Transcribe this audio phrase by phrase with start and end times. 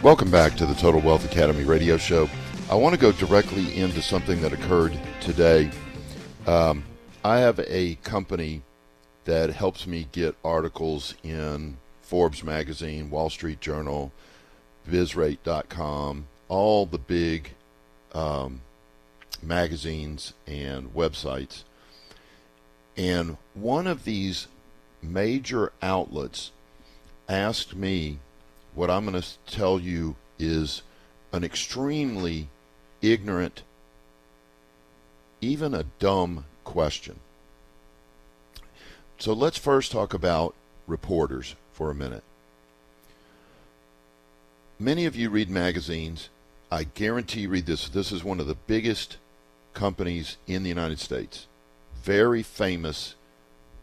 [0.00, 2.30] Welcome back to the Total Wealth Academy radio show.
[2.70, 5.72] I want to go directly into something that occurred today.
[6.46, 6.84] Um,
[7.24, 8.62] I have a company
[9.24, 14.12] that helps me get articles in Forbes magazine, Wall Street Journal,
[14.88, 17.54] bizrate.com, all the big
[18.14, 18.60] um,
[19.42, 21.64] magazines and websites.
[22.96, 24.46] And one of these
[25.02, 26.52] major outlets
[27.28, 28.20] asked me
[28.74, 30.82] what I'm going to tell you is
[31.32, 32.48] an extremely
[33.02, 33.62] ignorant,
[35.40, 37.18] even a dumb question.
[39.18, 40.54] So let's first talk about
[40.86, 42.22] reporters for a minute.
[44.78, 46.28] Many of you read magazines.
[46.70, 47.88] I guarantee you read this.
[47.88, 49.16] This is one of the biggest
[49.74, 51.46] companies in the United States.
[52.02, 53.16] Very famous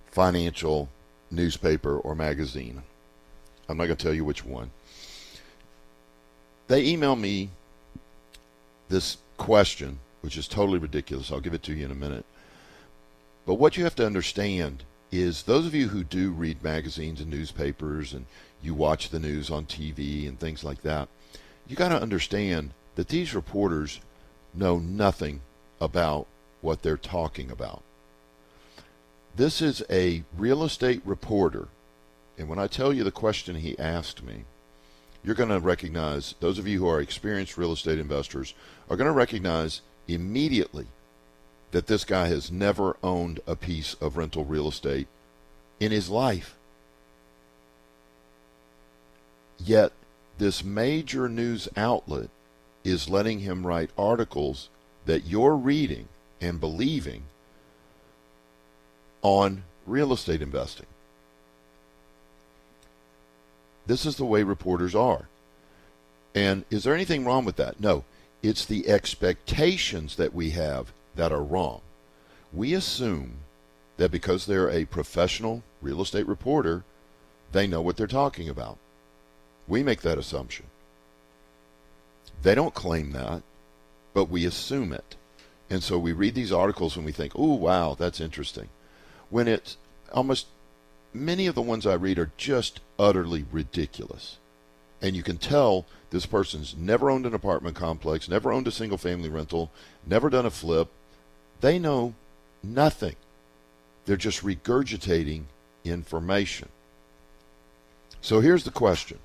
[0.10, 0.88] financial
[1.30, 2.84] newspaper or magazine.
[3.68, 4.72] I'm not going to tell you which one.
[6.68, 7.50] They email me
[8.90, 11.32] this question, which is totally ridiculous.
[11.32, 12.26] I'll give it to you in a minute.
[13.46, 17.30] But what you have to understand is those of you who do read magazines and
[17.30, 18.26] newspapers and
[18.62, 21.08] you watch the news on TV and things like that,
[21.68, 24.00] you got to understand that these reporters
[24.54, 25.42] know nothing
[25.80, 26.26] about
[26.62, 27.84] what they're talking about.
[29.36, 31.68] This is a real estate reporter,
[32.38, 34.44] and when I tell you the question he asked me,
[35.24, 38.54] you're going to recognize, those of you who are experienced real estate investors
[38.90, 40.88] are going to recognize immediately
[41.72, 45.08] that this guy has never owned a piece of rental real estate
[45.80, 46.56] in his life.
[49.58, 49.94] Yet,
[50.38, 52.30] this major news outlet
[52.84, 54.70] is letting him write articles
[55.06, 56.08] that you're reading
[56.40, 57.24] and believing
[59.22, 60.86] on real estate investing.
[63.86, 65.28] This is the way reporters are.
[66.34, 67.80] And is there anything wrong with that?
[67.80, 68.04] No.
[68.44, 71.82] It's the expectations that we have that are wrong.
[72.54, 73.38] We assume
[73.98, 76.84] that because they're a professional real estate reporter,
[77.52, 78.78] they know what they're talking about.
[79.68, 80.66] We make that assumption.
[82.44, 83.42] They don't claim that,
[84.14, 85.16] but we assume it.
[85.70, 88.70] And so we read these articles and we think, oh, wow, that's interesting.
[89.30, 89.78] When it's
[90.14, 90.48] almost
[91.16, 94.38] many of the ones I read are just utterly ridiculous.
[95.02, 98.98] And you can tell this person's never owned an apartment complex, never owned a single
[98.98, 99.72] family rental,
[100.06, 100.90] never done a flip.
[101.62, 102.14] They know
[102.64, 103.16] nothing.
[104.06, 105.44] They're just regurgitating
[105.84, 106.70] information.
[108.22, 109.20] So here's the question.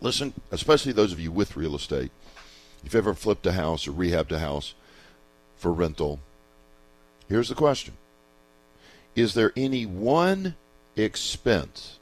[0.00, 2.10] Listen, especially those of you with real estate.
[2.84, 4.74] If you've ever flipped a house or rehabbed a house
[5.56, 6.20] for rental,
[7.28, 7.94] here's the question
[9.14, 10.54] is there any one
[10.96, 11.98] expense,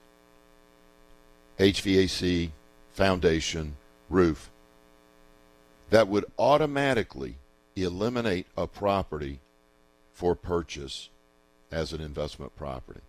[1.58, 2.50] HVAC,
[2.92, 3.76] foundation,
[4.08, 4.50] roof,
[5.90, 7.36] that would automatically
[7.74, 9.40] eliminate a property
[10.12, 11.08] for purchase
[11.70, 13.00] as an investment property?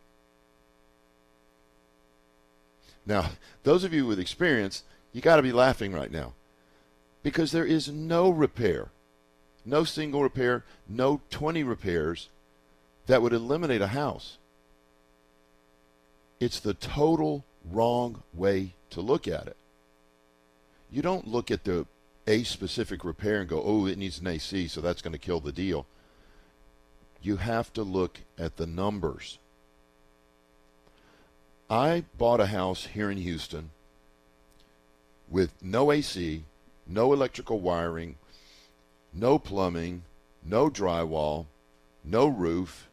[3.05, 3.29] Now,
[3.63, 6.33] those of you with experience, you got to be laughing right now.
[7.23, 8.89] Because there is no repair,
[9.65, 12.29] no single repair, no 20 repairs
[13.07, 14.37] that would eliminate a house.
[16.39, 19.57] It's the total wrong way to look at it.
[20.91, 21.87] You don't look at the
[22.27, 25.39] a specific repair and go, oh, it needs an AC, so that's going to kill
[25.39, 25.85] the deal.
[27.21, 29.39] You have to look at the numbers.
[31.69, 33.71] I bought a house here in Houston
[35.29, 36.43] with no AC,
[36.85, 38.17] no electrical wiring,
[39.13, 40.03] no plumbing,
[40.43, 41.45] no drywall,
[42.03, 42.87] no roof,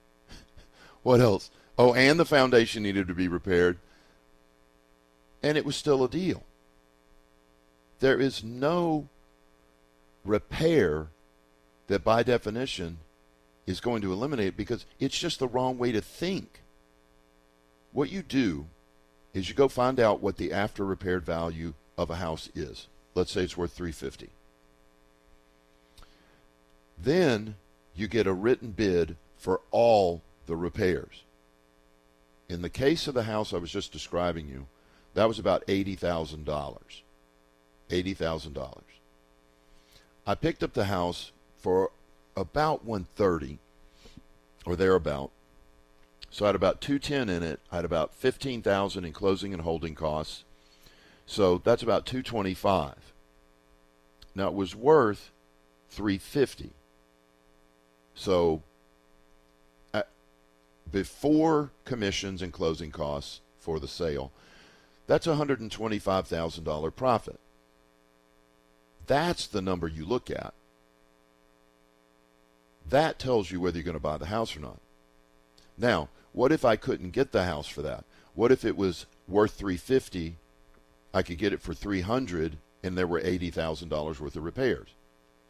[1.04, 1.50] what else?
[1.78, 3.78] Oh, and the foundation needed to be repaired.
[5.42, 6.42] And it was still a deal.
[8.00, 9.08] There is no
[10.24, 11.08] repair
[11.86, 12.98] that by definition
[13.66, 16.60] is going to eliminate it because it's just the wrong way to think.
[17.92, 18.66] What you do
[19.32, 22.88] is you go find out what the after repaired value of a house is.
[23.14, 24.30] Let's say it's worth 350.
[26.98, 27.56] Then
[27.94, 31.24] you get a written bid for all the repairs.
[32.48, 34.66] In the case of the house I was just describing you,
[35.14, 36.46] that was about $80,000.
[37.90, 38.80] $80,000.
[40.26, 41.90] I picked up the house for
[42.36, 43.58] about 130
[44.66, 45.30] or thereabout.
[46.30, 47.60] So I had about 210 in it.
[47.70, 50.44] I had about 15,000 in closing and holding costs.
[51.26, 52.94] So that's about 225.
[54.34, 55.30] Now it was worth
[55.90, 56.72] 350.
[58.14, 58.62] So
[60.94, 64.30] before commissions and closing costs for the sale,
[65.08, 67.40] that's $125,000 profit.
[69.08, 70.54] That's the number you look at.
[72.88, 74.78] That tells you whether you're going to buy the house or not.
[75.76, 78.04] Now, what if I couldn't get the house for that?
[78.36, 80.36] What if it was worth 350,
[81.12, 84.90] I could get it for 300 and there were $80,000 worth of repairs?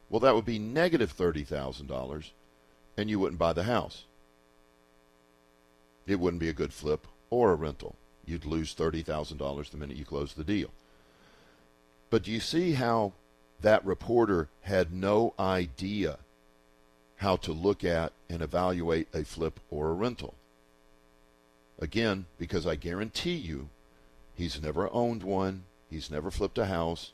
[0.09, 2.31] Well, that would be negative $30,000
[2.97, 4.05] and you wouldn't buy the house.
[6.07, 7.97] It wouldn't be a good flip or a rental.
[8.27, 10.71] You'd lose $30,000 the minute you close the deal.
[12.11, 13.13] But do you see how
[13.61, 16.19] that reporter had no idea
[17.17, 20.35] how to look at and evaluate a flip or a rental?
[21.79, 23.69] Again, because I guarantee you,
[24.35, 27.13] he's never owned one, he's never flipped a house,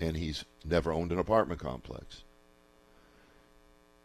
[0.00, 2.22] and he's never owned an apartment complex.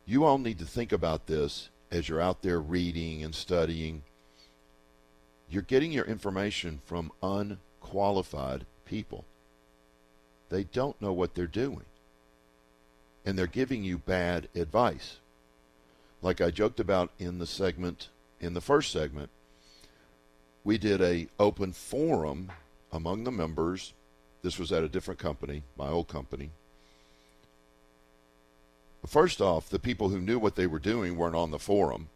[0.06, 4.04] You all need to think about this as you're out there reading and studying.
[5.50, 9.26] You're getting your information from unqualified people.
[10.50, 11.86] They don't know what they're doing.
[13.26, 15.18] And they're giving you bad advice.
[16.22, 18.10] Like I joked about in the segment,
[18.40, 19.30] in the first segment,
[20.64, 22.52] we did a open forum
[22.92, 23.94] among the members.
[24.42, 26.52] This was at a different company, my old company.
[29.06, 32.10] First off, the people who knew what they were doing weren't on the forum.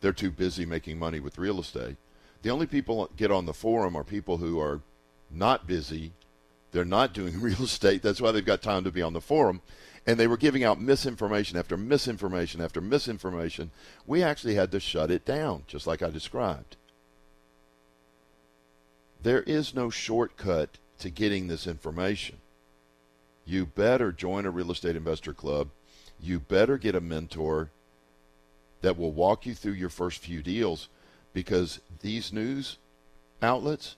[0.00, 1.96] They're too busy making money with real estate.
[2.42, 4.80] The only people that get on the forum are people who are
[5.30, 6.12] not busy.
[6.72, 8.02] They're not doing real estate.
[8.02, 9.62] That's why they've got time to be on the forum.
[10.04, 13.70] And they were giving out misinformation after misinformation after misinformation.
[14.04, 16.76] We actually had to shut it down, just like I described.
[19.22, 22.38] There is no shortcut to getting this information.
[23.44, 25.68] You better join a real estate investor club.
[26.20, 27.70] You better get a mentor
[28.80, 30.88] that will walk you through your first few deals
[31.32, 32.78] because these news
[33.42, 33.96] outlets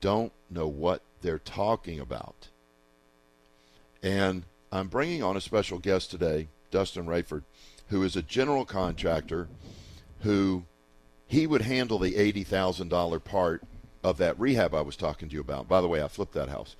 [0.00, 2.48] don't know what they're talking about.
[4.02, 7.42] And I'm bringing on a special guest today, Dustin Raiford,
[7.88, 9.48] who is a general contractor
[10.20, 10.64] who
[11.26, 13.62] he would handle the $80,000 part
[14.04, 15.68] of that rehab I was talking to you about.
[15.68, 16.76] By the way, I flipped that house.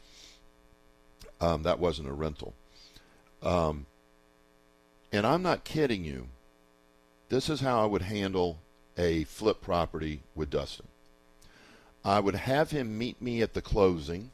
[1.40, 2.54] Um, that wasn't a rental.
[3.42, 3.86] Um,
[5.12, 6.28] and I'm not kidding you.
[7.28, 8.58] This is how I would handle
[8.96, 10.86] a flip property with Dustin.
[12.04, 14.30] I would have him meet me at the closing.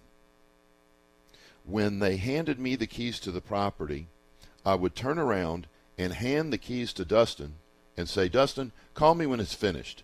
[1.64, 4.08] When they handed me the keys to the property,
[4.64, 5.66] I would turn around
[5.96, 7.54] and hand the keys to Dustin
[7.96, 10.02] and say, Dustin, call me when it's finished.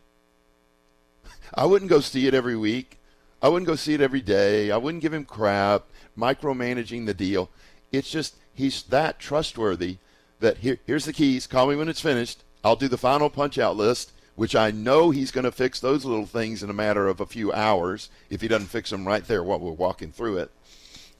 [1.54, 2.98] I wouldn't go see it every week.
[3.40, 4.70] I wouldn't go see it every day.
[4.70, 5.84] I wouldn't give him crap,
[6.16, 7.50] micromanaging the deal.
[7.92, 9.98] It's just he's that trustworthy
[10.40, 11.46] that here, here's the keys.
[11.46, 12.42] Call me when it's finished.
[12.64, 16.04] I'll do the final punch out list, which I know he's going to fix those
[16.04, 19.26] little things in a matter of a few hours if he doesn't fix them right
[19.26, 20.52] there while we're walking through it.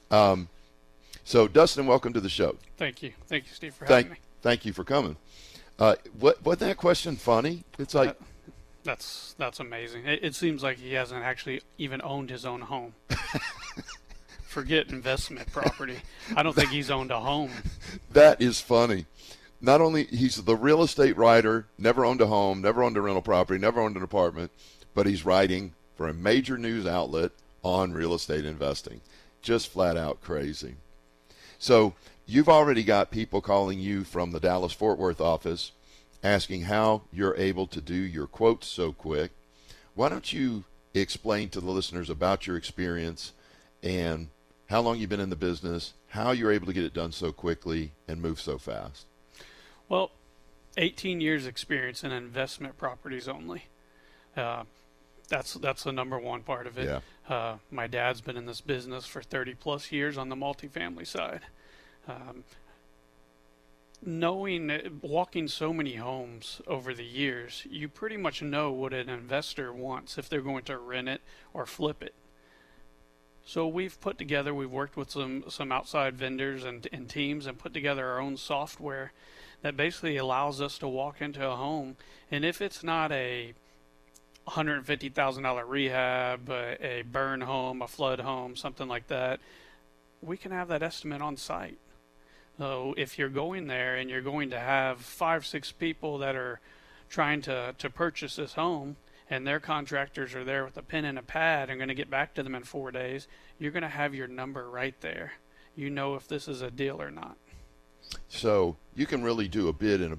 [0.09, 0.47] Um,
[1.25, 2.55] so, Dustin, welcome to the show.
[2.77, 3.11] Thank you.
[3.27, 4.19] Thank you, Steve, for thank, having me.
[4.41, 5.17] Thank you for coming.
[5.77, 7.65] Uh, what, wasn't that question funny?
[7.77, 8.11] It's like.
[8.11, 8.13] Uh,
[8.85, 10.05] that's that's amazing.
[10.05, 12.93] It, it seems like he hasn't actually even owned his own home.
[14.43, 15.97] Forget investment property.
[16.37, 17.51] I don't think he's owned a home.
[18.13, 19.07] That is funny.
[19.61, 23.21] Not only he's the real estate writer, never owned a home, never owned a rental
[23.21, 24.51] property, never owned an apartment,
[24.95, 29.01] but he's writing for a major news outlet on real estate investing.
[29.41, 30.75] Just flat out crazy.
[31.57, 31.93] So
[32.25, 35.73] you've already got people calling you from the Dallas Fort Worth office
[36.23, 39.31] asking how you're able to do your quotes so quick.
[39.93, 40.63] Why don't you
[40.93, 43.33] explain to the listeners about your experience
[43.83, 44.29] and
[44.67, 47.31] how long you've been in the business, how you're able to get it done so
[47.33, 49.05] quickly and move so fast?
[49.89, 50.11] Well,
[50.77, 53.65] 18 years experience in investment properties only.
[54.37, 54.63] Uh,
[55.27, 56.85] that's that's the number one part of it.
[56.85, 57.35] Yeah.
[57.35, 61.41] Uh, my dad's been in this business for 30 plus years on the multifamily side.
[62.07, 62.43] Um,
[64.03, 69.73] knowing walking so many homes over the years, you pretty much know what an investor
[69.73, 71.21] wants if they're going to rent it
[71.53, 72.13] or flip it.
[73.45, 77.57] So we've put together, we've worked with some some outside vendors and, and teams and
[77.57, 79.11] put together our own software
[79.61, 81.95] that basically allows us to walk into a home
[82.31, 83.53] and if it's not a
[84.47, 89.39] $150,000 rehab, a, a burn home, a flood home, something like that,
[90.21, 91.77] we can have that estimate on site
[92.59, 96.59] so if you're going there and you're going to have five, six people that are
[97.09, 98.97] trying to, to purchase this home,
[99.29, 102.09] and their contractors are there with a pen and a pad and going to get
[102.09, 103.27] back to them in four days,
[103.59, 105.33] you're going to have your number right there.
[105.75, 107.37] You know if this is a deal or not.
[108.27, 110.17] So you can really do a bid in a,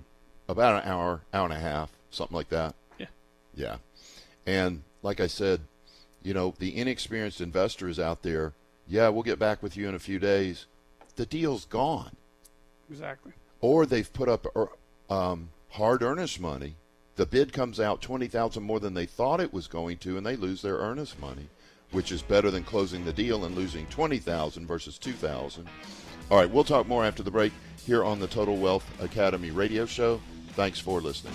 [0.48, 2.74] about an hour, hour and a half, something like that.
[2.98, 3.06] Yeah.
[3.54, 3.76] Yeah.
[4.46, 5.60] And like I said,
[6.22, 8.52] you know, the inexperienced investor is out there.
[8.86, 10.66] Yeah, we'll get back with you in a few days
[11.16, 12.16] the deal's gone.
[12.90, 13.32] Exactly.
[13.60, 14.46] Or they've put up
[15.10, 16.76] um, hard earnest money.
[17.16, 20.24] The bid comes out twenty thousand more than they thought it was going to, and
[20.24, 21.48] they lose their earnest money,
[21.90, 25.68] which is better than closing the deal and losing twenty thousand versus two thousand.
[26.30, 27.52] All right, we'll talk more after the break
[27.84, 30.20] here on the Total Wealth Academy radio show.
[30.50, 31.34] Thanks for listening.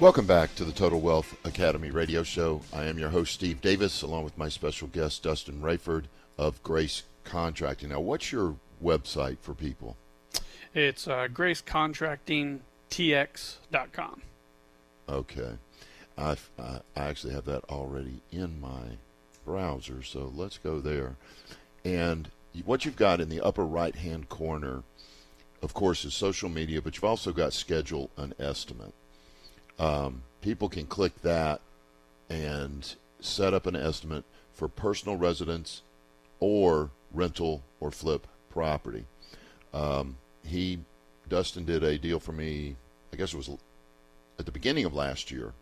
[0.00, 2.62] Welcome back to the Total Wealth Academy radio show.
[2.72, 7.04] I am your host, Steve Davis, along with my special guest, Dustin Raiford of Grace
[7.22, 7.90] Contracting.
[7.90, 9.96] Now, what's your website for people?
[10.74, 14.22] It's uh, gracecontractingtx.com.
[15.08, 15.52] Okay.
[16.18, 18.96] I, I actually have that already in my
[19.44, 21.14] browser, so let's go there.
[21.84, 22.32] And
[22.64, 24.82] what you've got in the upper right hand corner,
[25.62, 28.92] of course, is social media, but you've also got schedule an estimate
[29.78, 31.60] um, people can click that
[32.28, 35.82] and set up an estimate for personal residence
[36.40, 39.04] or rental or flip property.
[39.72, 40.80] Um, he,
[41.28, 42.76] Dustin, did a deal for me.
[43.12, 43.50] I guess it was
[44.38, 45.52] at the beginning of last year,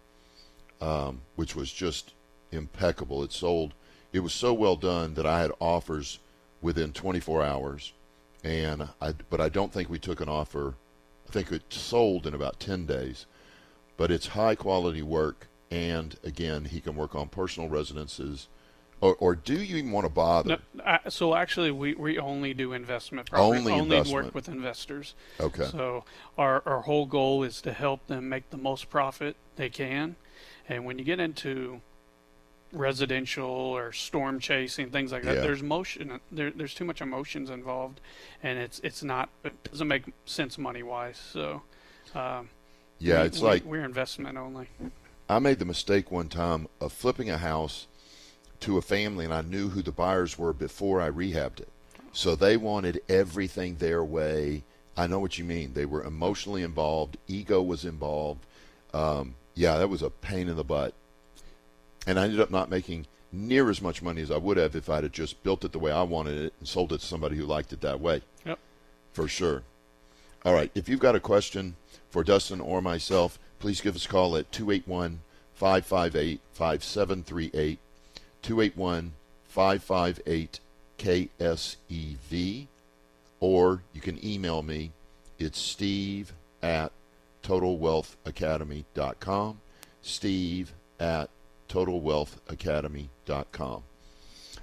[0.80, 2.12] um, which was just
[2.50, 3.22] impeccable.
[3.22, 3.74] It sold.
[4.12, 6.18] It was so well done that I had offers
[6.60, 7.92] within 24 hours,
[8.44, 9.12] and I.
[9.30, 10.74] But I don't think we took an offer.
[11.28, 13.26] I think it sold in about 10 days
[14.02, 15.46] but it's high quality work.
[15.70, 18.48] And again, he can work on personal residences.
[19.00, 20.58] Or, or do you even want to bother?
[20.74, 23.60] No, uh, so actually, we, we only do investment property.
[23.60, 24.24] Only, only investment.
[24.24, 25.14] work with investors.
[25.38, 25.66] Okay.
[25.66, 26.02] So
[26.36, 30.16] our our whole goal is to help them make the most profit they can.
[30.68, 31.80] And when you get into
[32.72, 35.42] residential or storm chasing things like that, Yeah.
[35.42, 36.18] there's motion.
[36.32, 38.00] There, there's too much emotions involved,
[38.42, 41.20] and it's it's not it doesn't make sense money wise.
[41.32, 41.62] So.
[42.16, 42.48] Um,
[43.02, 44.68] yeah, we- it's we- like we're investment only.
[45.28, 47.86] I made the mistake one time of flipping a house
[48.60, 51.68] to a family, and I knew who the buyers were before I rehabbed it.
[52.12, 54.62] So they wanted everything their way.
[54.96, 55.72] I know what you mean.
[55.72, 58.44] They were emotionally involved, ego was involved.
[58.92, 60.92] Um, yeah, that was a pain in the butt.
[62.06, 64.90] And I ended up not making near as much money as I would have if
[64.90, 67.36] I'd have just built it the way I wanted it and sold it to somebody
[67.36, 68.20] who liked it that way.
[68.44, 68.58] Yep.
[69.14, 69.62] For sure.
[70.44, 70.70] All right.
[70.74, 71.76] If you've got a question
[72.10, 75.20] for Dustin or myself, please give us a call at 281
[75.54, 77.78] 558 5738.
[78.42, 79.12] 281
[79.46, 80.60] 558
[80.98, 82.66] KSEV.
[83.40, 84.92] Or you can email me.
[85.38, 86.32] It's steve
[86.62, 86.92] at
[87.42, 89.60] totalwealthacademy.com.
[90.02, 91.28] Steve at
[91.68, 93.82] totalwealthacademy.com.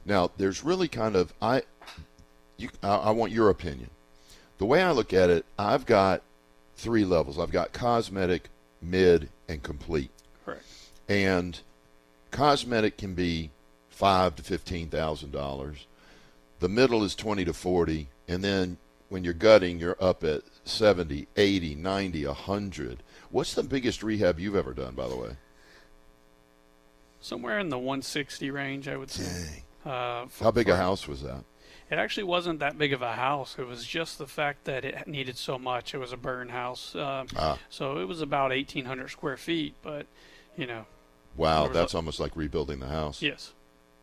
[0.06, 1.64] Now, there's really kind of I,
[2.58, 3.90] you, I, I want your opinion.
[4.60, 6.22] The way I look at it, I've got
[6.76, 7.40] three levels.
[7.40, 8.50] I've got cosmetic,
[8.82, 10.12] mid, and complete.
[10.46, 10.64] Correct.
[11.08, 11.60] And
[12.32, 13.50] cosmetic can be
[13.90, 15.88] five to fifteen thousand dollars.
[16.60, 21.28] The middle is twenty to forty, and then when you're gutting, you're up at 70,
[21.36, 23.02] 80, 90, 100.
[23.32, 25.32] What's the biggest rehab you've ever done, by the way?
[27.20, 29.64] Somewhere in the 160 range, I would say.
[29.84, 29.92] Dang.
[29.92, 31.44] Uh, for- How big a house was that?
[31.92, 33.56] It actually wasn't that big of a house.
[33.60, 35.94] It was just the fact that it needed so much.
[35.94, 39.74] It was a burn house, um, Ah, so it was about 1,800 square feet.
[39.82, 40.06] But
[40.58, 40.86] you know,
[41.36, 43.22] wow, that's a- almost like rebuilding the house.
[43.22, 43.54] yes,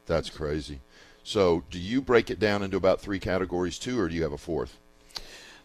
[0.07, 0.81] That's crazy.
[1.23, 4.33] So, do you break it down into about three categories too, or do you have
[4.33, 4.79] a fourth?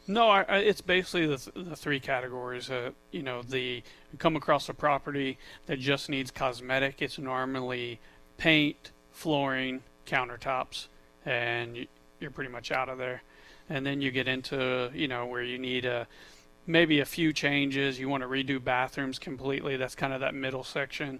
[0.07, 2.69] no, I, I, it's basically the, th- the three categories.
[2.69, 7.01] Uh, you know, the you come across a property that just needs cosmetic.
[7.01, 7.99] It's normally
[8.37, 10.87] paint, flooring, countertops,
[11.25, 11.87] and you,
[12.19, 13.21] you're pretty much out of there.
[13.69, 16.07] And then you get into you know where you need a
[16.67, 17.99] maybe a few changes.
[17.99, 19.77] You want to redo bathrooms completely.
[19.77, 21.19] That's kind of that middle section.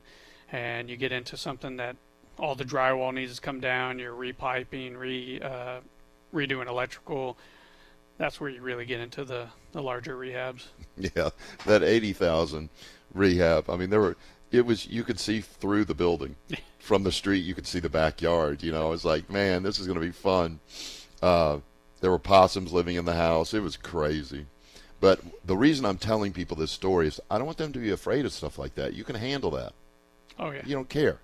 [0.52, 1.96] And you get into something that
[2.38, 4.00] all the drywall needs to come down.
[4.00, 5.80] You're repiping, re uh,
[6.34, 7.38] redoing electrical.
[8.18, 10.66] That's where you really get into the the larger rehabs.
[10.98, 11.30] Yeah,
[11.66, 12.70] that eighty thousand
[13.14, 13.70] rehab.
[13.70, 14.18] I mean, there were.
[14.52, 16.36] It was you could see through the building
[16.80, 17.40] from the street.
[17.46, 18.64] You could see the backyard.
[18.64, 20.60] You know, I was like, man, this is going to be fun.
[21.22, 21.60] Uh,
[22.02, 23.54] There were possums living in the house.
[23.54, 24.46] It was crazy.
[25.00, 27.92] But the reason I'm telling people this story is I don't want them to be
[27.92, 28.94] afraid of stuff like that.
[28.94, 29.74] You can handle that.
[30.38, 30.62] Oh yeah.
[30.66, 31.20] You don't care.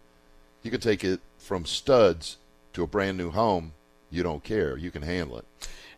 [0.63, 2.37] You can take it from studs
[2.73, 3.73] to a brand new home.
[4.09, 4.77] You don't care.
[4.77, 5.45] You can handle it.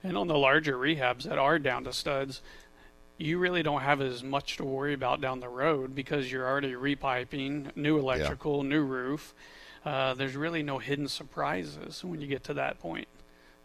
[0.03, 2.41] And on the larger rehabs that are down to studs,
[3.19, 6.71] you really don't have as much to worry about down the road because you're already
[6.71, 9.35] repiping, new electrical, new roof.
[9.85, 13.09] Uh, there's really no hidden surprises when you get to that point.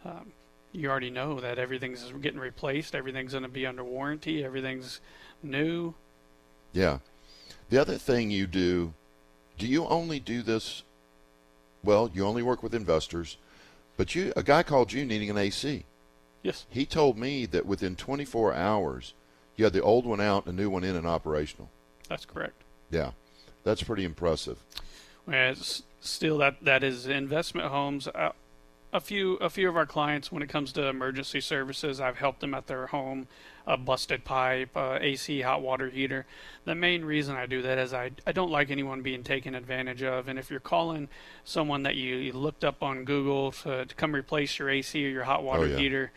[0.03, 0.33] Um,
[0.73, 4.99] you already know that everything's getting replaced, everything's going to be under warranty, everything's
[5.41, 5.93] new.
[6.73, 6.99] Yeah.
[7.69, 8.93] The other thing you do,
[9.57, 10.83] do you only do this?
[11.81, 13.37] Well, you only work with investors,
[13.95, 15.85] but you a guy called you needing an AC.
[16.43, 16.65] Yes.
[16.69, 19.13] He told me that within 24 hours,
[19.55, 21.69] you had the old one out, and a new one in and operational.
[22.09, 22.61] That's correct.
[22.91, 23.11] Yeah,
[23.63, 24.57] that's pretty impressive.
[25.25, 28.07] Whereas still, that that is investment homes.
[28.07, 28.31] Uh,
[28.95, 32.39] a few a few of our clients, when it comes to emergency services, I've helped
[32.39, 33.27] them at their home,
[33.67, 36.25] a busted pipe, uh, AC hot water heater.
[36.63, 40.01] The main reason I do that is I I don't like anyone being taken advantage
[40.01, 40.29] of.
[40.29, 41.09] And if you're calling
[41.43, 45.09] someone that you, you looked up on Google to, to come replace your AC or
[45.09, 45.77] your hot water yeah.
[45.77, 46.11] heater,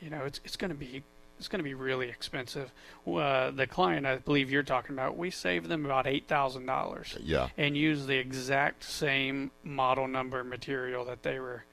[0.00, 1.04] you know it's it's going to be
[1.38, 2.72] it's going to be really expensive.
[3.06, 7.16] Uh, the client I believe you're talking about, we saved them about eight thousand dollars,
[7.22, 11.64] Yeah, and used the exact same model number material that they were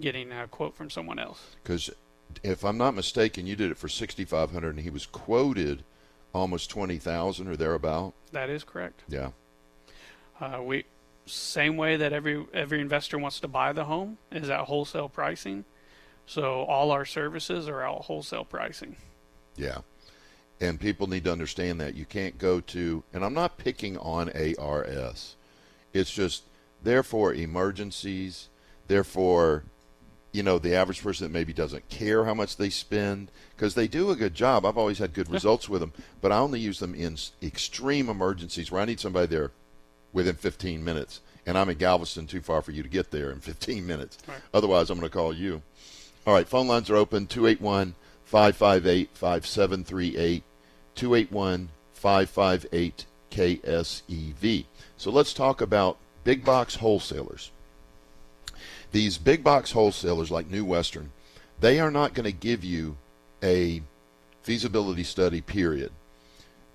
[0.00, 1.56] getting a quote from someone else.
[1.62, 1.90] because
[2.42, 5.82] if I'm not mistaken, you did it for 6,500, and he was quoted
[6.34, 8.12] almost 20,000 or thereabout.
[8.32, 9.02] That is correct.
[9.08, 9.30] Yeah,
[10.40, 10.84] Uh, we
[11.26, 15.64] same way that every every investor wants to buy the home is at wholesale pricing.
[16.28, 18.96] So all our services are at wholesale pricing.
[19.56, 19.78] yeah.
[20.60, 24.28] And people need to understand that you can't go to, and I'm not picking on
[24.30, 25.36] ARS.
[25.92, 26.42] It's just
[26.82, 28.48] there for emergencies,
[28.88, 29.62] therefore,
[30.32, 33.86] you know, the average person that maybe doesn't care how much they spend because they
[33.86, 34.66] do a good job.
[34.66, 38.70] I've always had good results with them, but I only use them in extreme emergencies
[38.72, 39.52] where I need somebody there
[40.12, 43.38] within 15 minutes, and I'm in Galveston, too far for you to get there in
[43.38, 44.18] 15 minutes.
[44.26, 44.38] Right.
[44.52, 45.62] Otherwise, I'm going to call you.
[46.28, 47.94] All right, phone lines are open 281
[48.26, 50.42] 558 5738.
[50.94, 54.64] 281 558 KSEV.
[54.98, 57.50] So let's talk about big box wholesalers.
[58.92, 61.12] These big box wholesalers like New Western,
[61.60, 62.98] they are not going to give you
[63.42, 63.80] a
[64.42, 65.92] feasibility study, period.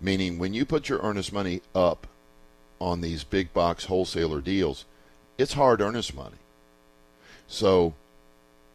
[0.02, 2.08] Meaning, when you put your earnest money up
[2.82, 4.86] on these big box wholesaler deals,
[5.38, 6.38] it's hard earnest money.
[7.46, 7.94] So,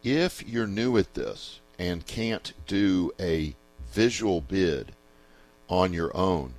[0.03, 3.55] if you're new at this and can't do a
[3.91, 4.93] visual bid
[5.67, 6.53] on your own,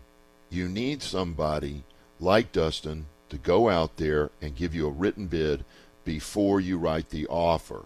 [0.50, 1.85] you need somebody
[2.18, 5.64] like Dustin to go out there and give you a written bid
[6.05, 7.85] before you write the offer.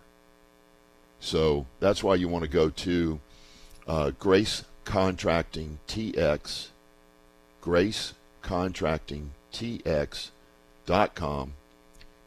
[1.20, 3.20] So that's why you want to go to
[3.86, 6.68] uh, Grace Contracting TX,
[7.60, 10.32] Grace Contracting TX.com.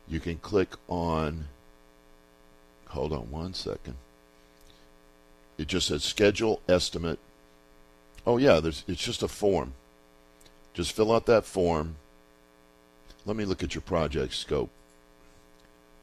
[0.08, 1.48] You can click on,
[2.90, 3.96] hold on one second.
[5.58, 7.20] It just says schedule estimate.
[8.26, 9.74] Oh yeah, there's it's just a form.
[10.74, 11.96] Just fill out that form.
[13.26, 14.70] Let me look at your project scope.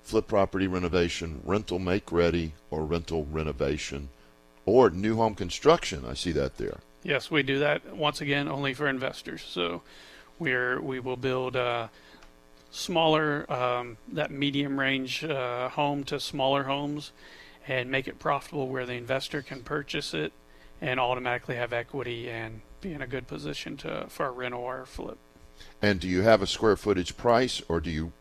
[0.02, 4.10] Flip property renovation, rental make ready, or rental renovation,
[4.66, 6.04] or new home construction.
[6.06, 6.80] I see that there.
[7.02, 9.44] Yes, we do that once again only for investors.
[9.48, 9.82] So
[10.38, 11.88] we're we will build uh,
[12.74, 17.12] smaller um, that medium range uh, home to smaller homes
[17.68, 20.32] and make it profitable where the investor can purchase it
[20.80, 24.82] and automatically have equity and be in a good position to for a rental or
[24.82, 25.16] a flip.
[25.80, 28.12] And do you have a square footage price, or do you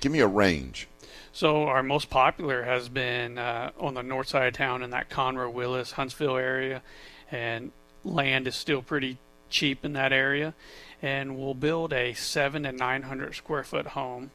[0.00, 0.88] give me a range?
[1.32, 5.10] So our most popular has been uh, on the north side of town in that
[5.10, 6.82] Conroe, Willis, Huntsville area,
[7.30, 7.70] and
[8.04, 10.54] land is still pretty cheap in that area.
[11.02, 14.30] And we'll build a seven to nine hundred square foot home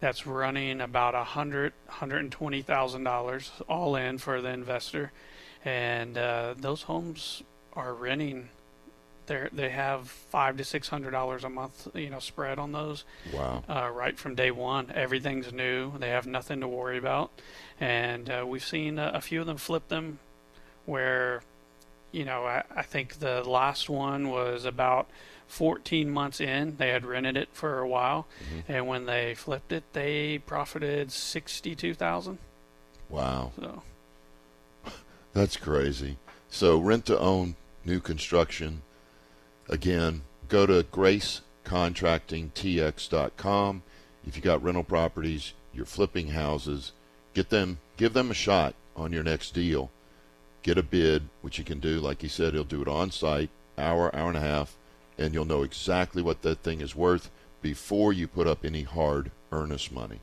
[0.00, 5.10] that's running about a hundred, hundred and twenty thousand dollars all in for the investor.
[5.64, 8.50] And uh, those homes are renting.
[9.26, 13.04] They they have five to six hundred dollars a month, you know, spread on those
[13.32, 13.62] Wow.
[13.68, 14.90] uh, right from day one.
[14.94, 15.96] Everything's new.
[15.98, 17.30] They have nothing to worry about,
[17.80, 20.18] and uh, we've seen a, a few of them flip them,
[20.86, 21.42] where,
[22.12, 25.08] you know, I, I think the last one was about
[25.48, 26.76] 14 months in.
[26.76, 28.72] They had rented it for a while, mm-hmm.
[28.72, 32.38] and when they flipped it, they profited 62,000.
[33.08, 33.50] Wow.
[33.58, 33.82] So
[35.32, 36.18] That's crazy.
[36.48, 38.82] So rent to own new construction.
[39.68, 43.82] Again, go to gracecontractingtx.com.
[44.26, 46.92] If you got rental properties, you're flipping houses,
[47.34, 49.90] get them give them a shot on your next deal
[50.62, 53.50] get a bid, which you can do, like he said, he'll do it on site,
[53.76, 54.76] hour, hour and a half,
[55.18, 59.30] and you'll know exactly what that thing is worth before you put up any hard
[59.50, 60.20] earnest money.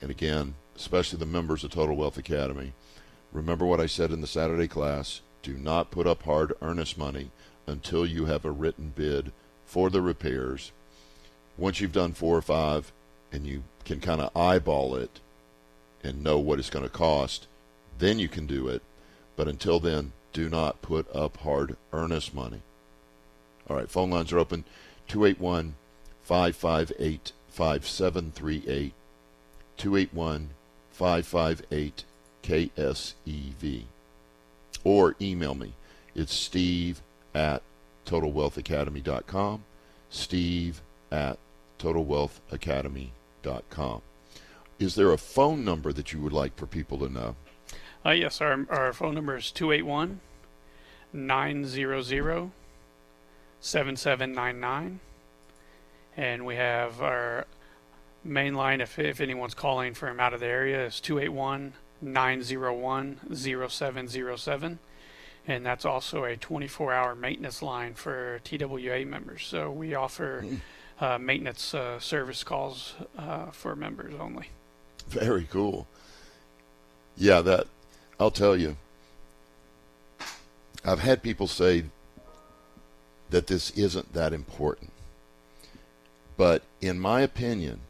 [0.00, 2.72] And again, especially the members of Total Wealth Academy,
[3.32, 7.30] remember what I said in the Saturday class do not put up hard earnest money
[7.66, 9.32] until you have a written bid
[9.64, 10.72] for the repairs.
[11.56, 12.92] Once you've done four or five
[13.32, 15.20] and you can kind of eyeball it
[16.02, 17.46] and know what it's going to cost,
[17.98, 18.82] then you can do it.
[19.36, 22.60] But until then, do not put up hard earnest money.
[23.68, 24.64] All right, phone lines are open
[25.08, 25.74] 281
[26.22, 28.92] 558 5738.
[29.76, 30.50] 281
[30.92, 32.04] 558
[32.42, 33.82] KSEV.
[34.84, 35.74] Or email me.
[36.14, 37.02] It's steve
[37.34, 37.62] at
[38.06, 39.64] totalwealthacademy.com.
[40.10, 41.38] Steve at
[41.78, 44.02] totalwealthacademy.com.
[44.78, 47.34] Is there a phone number that you would like for people to know?
[48.04, 50.20] Uh, yes, our, our phone number is 281
[51.12, 52.50] 900
[53.60, 55.00] 7799.
[56.16, 57.46] And we have our
[58.24, 64.78] main line, if, if anyone's calling from out of the area, is 281 901 0707.
[65.46, 69.44] And that's also a 24 hour maintenance line for TWA members.
[69.46, 70.44] So we offer
[71.00, 74.48] uh, maintenance uh, service calls uh, for members only.
[75.08, 75.86] Very cool.
[77.16, 77.66] Yeah, that
[78.20, 78.76] I'll tell you.
[80.84, 81.84] I've had people say
[83.30, 84.92] that this isn't that important.
[86.36, 87.80] But in my opinion,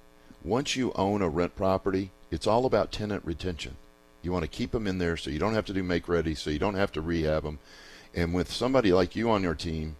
[0.44, 3.76] once you own a rent property, it's all about tenant retention.
[4.22, 6.36] You want to keep them in there so you don't have to do make ready,
[6.36, 7.58] so you don't have to rehab them.
[8.14, 9.96] And with somebody like you on your team,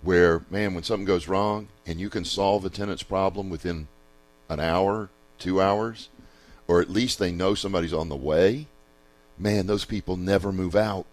[0.00, 3.88] where, man, when something goes wrong and you can solve a tenant's problem within
[4.48, 6.08] an hour, two hours,
[6.66, 8.66] or at least they know somebody's on the way,
[9.38, 11.06] man, those people never move out.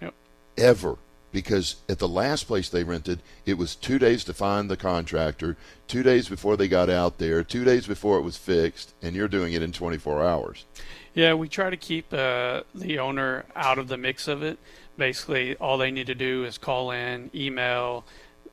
[0.00, 0.14] Yep.
[0.58, 0.96] Ever.
[1.32, 5.56] Because at the last place they rented, it was two days to find the contractor,
[5.86, 9.28] two days before they got out there, two days before it was fixed, and you're
[9.28, 10.64] doing it in 24 hours.
[11.12, 14.58] Yeah, we try to keep uh, the owner out of the mix of it.
[14.96, 18.04] Basically, all they need to do is call in, email,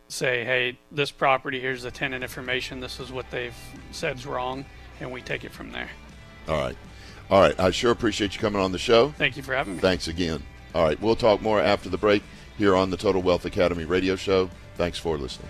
[0.09, 3.55] say, hey, this property, here's the tenant information, this is what they've
[3.91, 4.65] said's wrong,
[4.99, 5.89] and we take it from there.
[6.47, 6.75] All right.
[7.33, 7.59] All right.
[7.59, 9.09] I sure appreciate you coming on the show.
[9.09, 9.79] Thank you for having me.
[9.79, 10.43] Thanks again.
[10.75, 11.01] All right.
[11.01, 12.21] We'll talk more after the break
[12.59, 14.51] here on the Total Wealth Academy radio show.
[14.75, 15.49] Thanks for listening.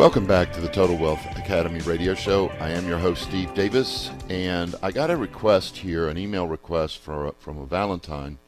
[0.00, 2.48] Welcome back to the Total Wealth Academy radio show.
[2.58, 6.96] I am your host, Steve Davis, and I got a request here, an email request
[6.96, 8.38] for, from a Valentine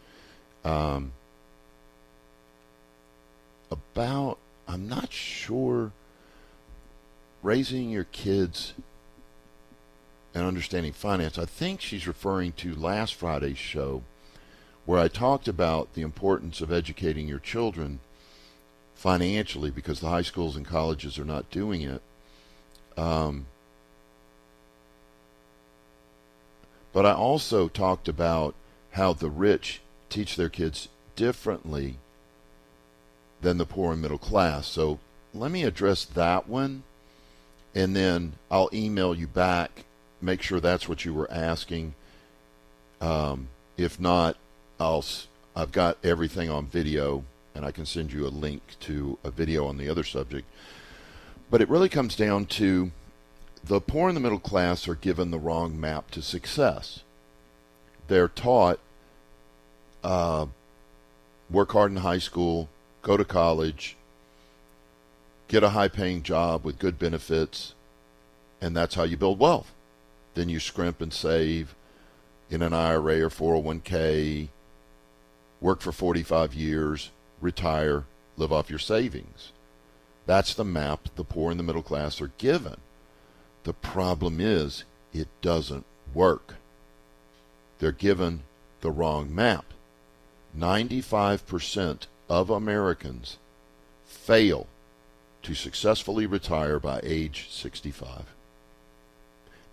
[0.65, 1.13] um,
[3.71, 5.93] about, I'm not sure,
[7.43, 8.73] raising your kids
[10.35, 11.37] and understanding finance.
[11.37, 14.05] I think she's referring to last Friday's show
[14.87, 18.01] where I talked about the importance of educating your children
[19.03, 22.01] financially because the high schools and colleges are not doing it.
[22.97, 23.47] Um,
[26.93, 28.55] but I also talked about
[28.93, 31.97] how the rich teach their kids differently
[33.41, 34.69] than the poor and middle class.
[34.69, 35.01] So
[35.35, 36.85] let me address that one,
[37.75, 39.85] and then I'll email you back.
[40.21, 41.95] Make sure that's what you were asking.
[43.01, 44.37] Um, if not,
[44.79, 45.05] I'll
[45.57, 49.67] I've got everything on video and I can send you a link to a video
[49.67, 50.47] on the other subject.
[51.51, 52.93] But it really comes down to
[53.65, 57.03] the poor and the middle class are given the wrong map to success.
[58.09, 58.81] They're taught
[60.03, 60.47] uh,
[61.51, 62.69] work hard in high school,
[63.03, 63.97] go to college,
[65.49, 67.75] get a high paying job with good benefits,
[68.61, 69.73] and that's how you build wealth.
[70.35, 71.75] Then you scrimp and save
[72.51, 74.49] in an IRA or 401k,
[75.61, 77.11] work for 45 years,
[77.43, 78.05] retire,
[78.37, 79.53] live off your savings.
[80.27, 82.77] That's the map the poor and the middle class are given.
[83.65, 86.55] The problem is it doesn't work.
[87.79, 88.43] They're given
[88.81, 89.65] the wrong map.
[90.57, 93.39] 95% of Americans
[94.05, 94.67] fail
[95.43, 98.27] to successfully retire by age 65.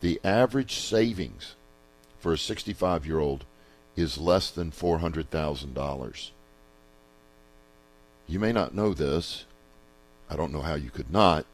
[0.02, 1.56] The average savings
[2.20, 3.46] for a 65 year old
[3.96, 6.32] is less than $400,000.
[8.30, 9.46] You may not know this.
[10.30, 11.48] I don't know how you could not.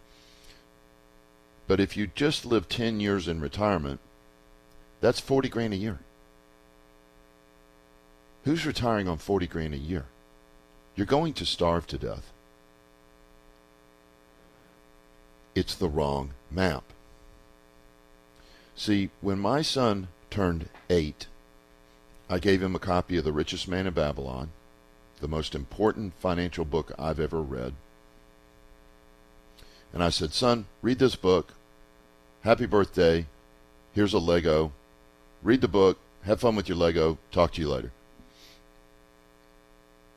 [1.68, 4.02] But if you just live 10 years in retirement,
[5.00, 6.00] that's 40 grand a year.
[8.44, 10.06] Who's retiring on 40 grand a year?
[10.98, 12.34] You're going to starve to death.
[15.56, 16.84] It's the wrong map.
[18.76, 21.28] See, when my son turned eight,
[22.30, 24.50] I gave him a copy of The Richest Man in Babylon,
[25.26, 27.74] the most important financial book I've ever read.
[29.92, 31.54] And I said, Son, read this book.
[32.44, 33.26] Happy birthday.
[33.94, 34.72] Here's a Lego.
[35.42, 35.98] Read the book.
[36.26, 37.18] Have fun with your Lego.
[37.32, 37.92] Talk to you later.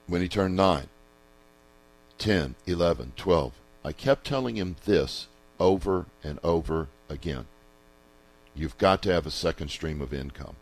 [0.06, 0.88] When he turned 9,
[2.18, 5.26] 10, 11, 12, I kept telling him this
[5.58, 7.46] over and over again.
[8.54, 10.56] You've got to have a second stream of income.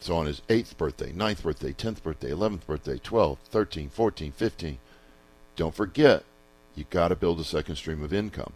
[0.00, 4.78] So on his 8th birthday, ninth birthday, 10th birthday, 11th birthday, 12, 13, 14, 15,
[5.56, 6.24] don't forget,
[6.74, 8.54] you got to build a second stream of income.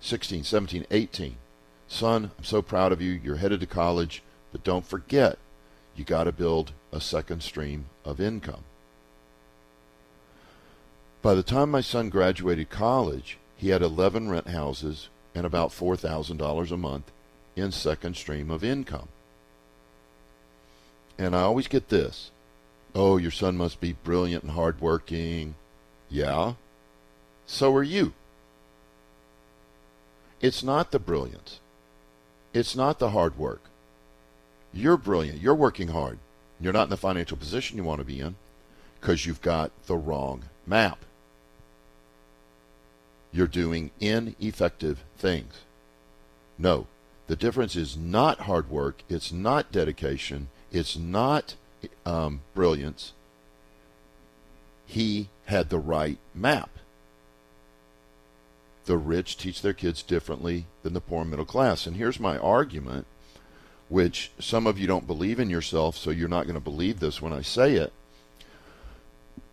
[0.00, 1.36] 16, 17, 18.
[1.88, 3.12] Son, I'm so proud of you.
[3.12, 5.38] You're headed to college, but don't forget,
[5.96, 8.64] you got to build a second stream of income.
[11.22, 16.70] By the time my son graduated college, he had 11 rent houses and about $4,000
[16.70, 17.10] a month
[17.56, 19.08] in second stream of income.
[21.18, 22.30] And I always get this
[22.94, 25.54] oh, your son must be brilliant and hardworking.
[26.08, 26.54] Yeah,
[27.46, 28.12] so are you.
[30.40, 31.60] It's not the brilliance,
[32.52, 33.62] it's not the hard work.
[34.72, 36.18] You're brilliant, you're working hard.
[36.60, 38.34] You're not in the financial position you want to be in
[39.00, 41.04] because you've got the wrong map
[43.32, 45.60] you're doing ineffective things.
[46.58, 46.86] No,
[47.26, 51.54] the difference is not hard work, it's not dedication, it's not
[52.04, 53.12] um, brilliance.
[54.86, 56.70] He had the right map.
[58.86, 61.86] The rich teach their kids differently than the poor middle class.
[61.86, 63.06] And here's my argument,
[63.88, 67.20] which some of you don't believe in yourself, so you're not going to believe this
[67.20, 67.92] when I say it.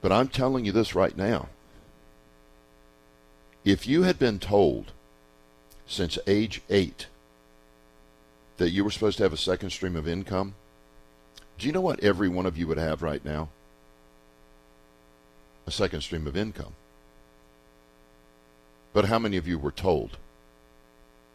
[0.02, 1.50] But I'm telling you this right now.
[3.66, 4.92] If you had been told
[5.88, 7.08] since age eight
[8.58, 10.54] that you were supposed to have a second stream of income,
[11.58, 13.50] do you know what every one of you would have right now?
[15.68, 16.74] A second stream of income.
[18.94, 20.18] But how many of you were told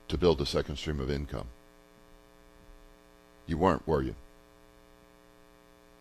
[0.09, 1.47] to build a second stream of income?
[3.47, 4.15] You weren't, were you?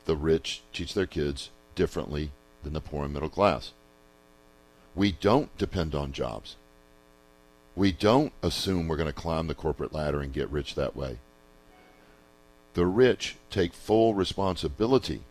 [0.05, 2.31] The rich teach their kids differently
[2.63, 3.71] than the poor and middle class.
[4.95, 6.55] We don't depend on jobs.
[7.75, 11.19] We don't assume we're going to climb the corporate ladder and get rich that way.
[12.73, 15.21] The rich take full responsibility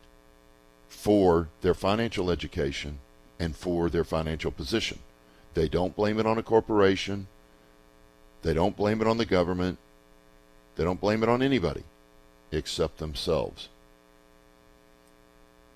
[0.88, 2.98] for their financial education
[3.38, 4.98] and for their financial position.
[5.54, 7.28] They don't blame it on a corporation.
[8.42, 9.78] They don't blame it on the government.
[10.76, 11.84] They don't blame it on anybody
[12.52, 13.68] except themselves.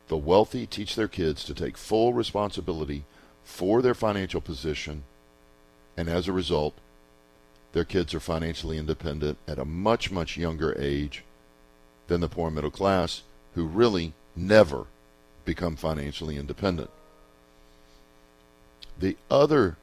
[0.08, 3.04] The wealthy teach their kids to take full responsibility
[3.44, 5.04] for their financial position,
[5.96, 6.74] and as a result,
[7.72, 11.24] their kids are financially independent at a much, much younger age
[12.12, 13.22] than the poor middle class,
[13.54, 14.84] who really never
[15.46, 16.90] become financially independent.
[18.98, 19.78] The other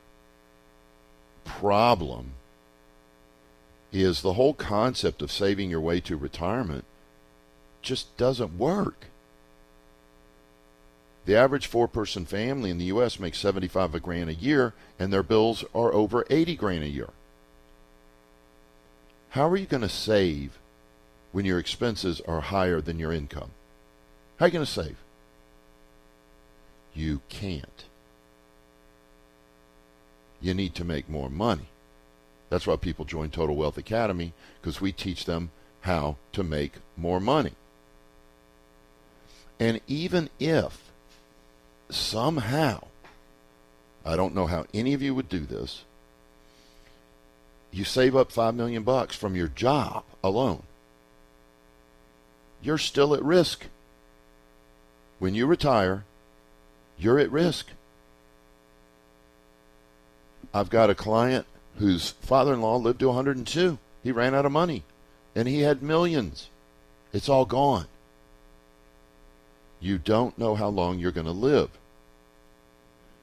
[1.44, 2.34] problem
[3.92, 6.86] is the whole concept of saving your way to retirement
[7.82, 9.08] just doesn't work.
[11.26, 13.20] The average four person family in the U.S.
[13.20, 17.10] makes 75 a grand a year, and their bills are over 80 grand a year.
[19.30, 20.60] How are you going to save
[21.32, 23.52] when your expenses are higher than your income?
[24.38, 24.98] How are you going to save?
[26.94, 27.86] You can't.
[30.42, 31.68] You need to make more money.
[32.50, 37.20] That's why people join Total Wealth Academy, because we teach them how to make more
[37.20, 37.54] money.
[39.60, 40.90] And even if
[41.90, 42.86] somehow,
[44.06, 45.84] I don't know how any of you would do this,
[47.72, 50.64] you save up 5 million bucks from your job alone.
[52.62, 53.66] You're still at risk.
[55.20, 56.04] When you retire,
[56.98, 57.68] you're at risk.
[60.54, 61.46] I've got a client
[61.78, 63.78] whose father-in-law lived to 102.
[64.04, 64.84] He ran out of money
[65.36, 66.50] and he had millions.
[67.14, 67.88] It's all gone.
[69.80, 71.70] You don't know how long you're going to live.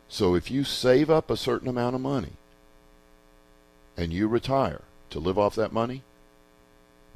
[0.09, 2.33] So if you save up a certain amount of money
[3.97, 6.03] and you retire to live off that money,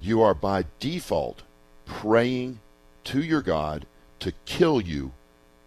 [0.00, 1.42] you are by default
[1.90, 2.61] praying
[3.03, 3.85] to your God
[4.20, 5.11] to kill you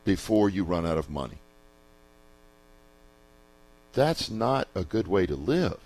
[0.06, 1.38] before you run out of money.
[3.92, 5.80] That's not a good way to live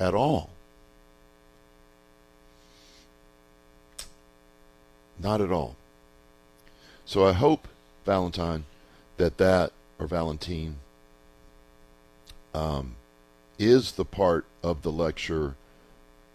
[0.00, 0.50] at all.
[5.20, 5.76] Not at all.
[7.04, 7.68] So I hope,
[8.06, 8.64] Valentine,
[9.18, 10.76] that that, or Valentine,
[12.54, 12.96] um,
[13.58, 15.54] is the part of the lecture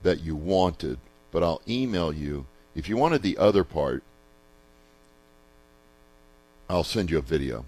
[0.04, 1.00] that you wanted,
[1.38, 2.47] but I'll email you.
[2.73, 4.02] If you wanted the other part,
[6.67, 7.65] I'll send you a video,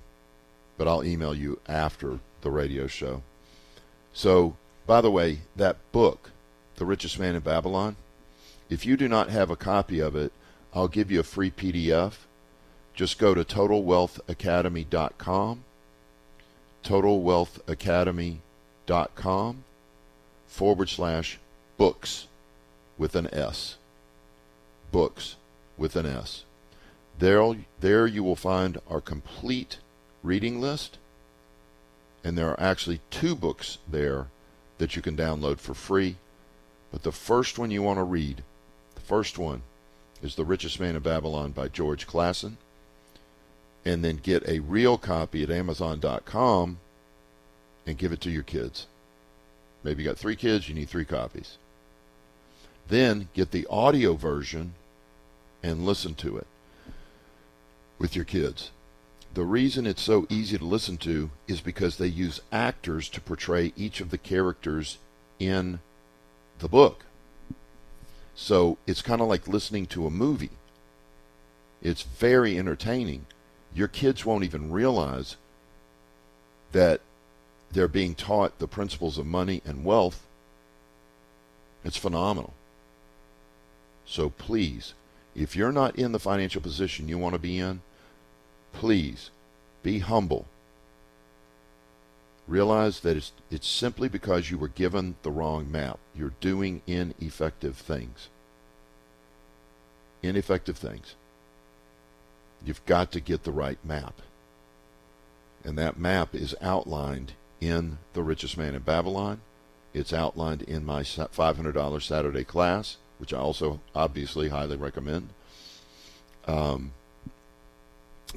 [0.75, 3.21] but I'll email you after the radio show.
[4.11, 4.55] So,
[4.87, 6.31] by the way, that book,
[6.77, 7.95] The Richest Man in Babylon,
[8.71, 10.33] if you do not have a copy of it,
[10.73, 12.13] I'll give you a free PDF.
[12.95, 15.63] Just go to totalwealthacademy.com,
[16.83, 19.63] totalwealthacademy.com
[20.47, 21.37] forward slash
[21.77, 22.25] books
[22.99, 23.77] with an S.
[24.91, 25.37] Books
[25.77, 26.43] with an S.
[27.17, 29.77] There, there you will find our complete
[30.21, 30.97] reading list,
[32.23, 34.27] and there are actually two books there
[34.77, 36.17] that you can download for free.
[36.91, 38.43] But the first one you want to read,
[38.95, 39.61] the first one,
[40.21, 42.57] is The Richest Man in Babylon by George Clason.
[43.85, 46.79] And then get a real copy at Amazon.com
[47.87, 48.87] and give it to your kids.
[49.83, 51.57] Maybe you got three kids, you need three copies.
[52.89, 54.73] Then get the audio version
[55.63, 56.47] and listen to it
[57.99, 58.71] with your kids.
[59.35, 63.73] The reason it's so easy to listen to is because they use actors to portray
[63.77, 64.97] each of the characters
[65.37, 65.79] in
[66.57, 67.05] the book.
[68.33, 70.49] So it's kind of like listening to a movie.
[71.83, 73.27] It's very entertaining.
[73.73, 75.35] Your kids won't even realize
[76.71, 77.01] that
[77.71, 80.25] they're being taught the principles of money and wealth.
[81.83, 82.53] It's phenomenal.
[84.09, 84.95] So please,
[85.35, 87.81] if you're not in the financial position you want to be in,
[88.73, 89.29] please
[89.83, 90.47] be humble.
[92.47, 95.99] Realize that it's, it's simply because you were given the wrong map.
[96.15, 98.29] You're doing ineffective things.
[100.23, 101.13] Ineffective things.
[102.65, 104.23] You've got to get the right map.
[105.63, 109.41] And that map is outlined in The Richest Man in Babylon.
[109.93, 115.29] It's outlined in my $500 Saturday class, which I also obviously highly recommend.
[116.47, 116.91] Um,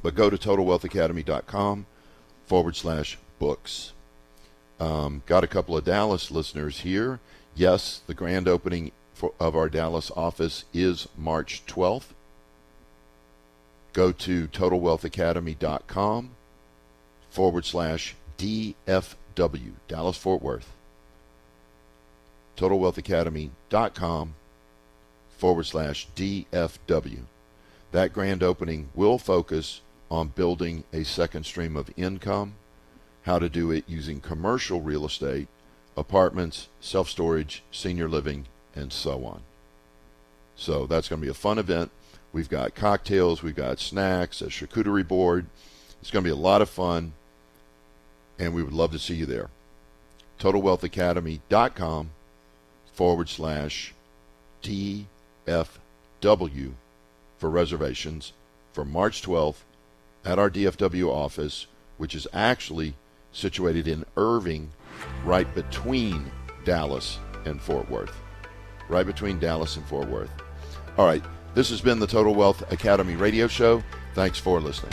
[0.03, 1.87] but go to TotalWealthAcademy.com
[2.47, 3.93] forward slash books.
[4.81, 7.21] Um, got a couple of Dallas listeners here.
[7.55, 12.15] Yes, the grand opening for, of our Dallas office is March 12th.
[13.93, 16.31] Go to TotalWealthAcademy.com
[17.31, 20.73] forward slash DFW, Dallas Fort Worth.
[22.57, 24.35] TotalWealthAcademy.com
[25.43, 27.23] forward slash DFW.
[27.91, 32.55] That grand opening will focus on building a second stream of income,
[33.23, 35.49] how to do it using commercial real estate,
[35.97, 39.41] apartments, self storage, senior living, and so on.
[40.55, 41.91] So that's going to be a fun event.
[42.33, 45.47] We've got cocktails, we've got snacks, a charcuterie board.
[46.01, 47.15] It's going to be a lot of fun,
[48.39, 49.51] and we would love to see you there.
[50.39, 52.11] TotalWealthAcademy.com
[52.95, 53.93] forward slash
[55.47, 56.73] DFW
[57.39, 58.33] for reservations
[58.73, 59.63] for March 12th
[60.25, 61.67] at our DFW office,
[61.99, 62.95] which is actually
[63.33, 64.71] situated in Irving,
[65.25, 66.31] right between
[66.65, 68.21] Dallas and Fort Worth.
[68.89, 70.31] Right between Dallas and Fort Worth.
[70.97, 71.25] All right,
[71.55, 73.83] this has been the Total Wealth Academy radio show.
[74.15, 74.93] Thanks for listening.